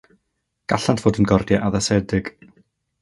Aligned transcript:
Gallant 0.73 1.03
fod 1.03 1.19
yn 1.23 1.29
gordiau 1.33 1.61
addasedig. 1.67 2.33